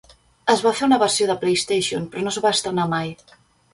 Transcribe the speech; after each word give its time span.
Es 0.53 0.61
va 0.67 0.71
fer 0.79 0.87
una 0.87 0.97
versió 1.03 1.27
de 1.31 1.35
PlayStation, 1.45 2.07
però 2.15 2.25
no 2.25 2.33
es 2.33 2.43
va 2.47 2.55
estrenar 2.59 2.89
mai. 2.99 3.13